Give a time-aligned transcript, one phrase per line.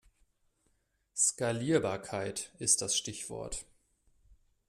[1.15, 3.67] Skalierbarkeit ist das Stichwort.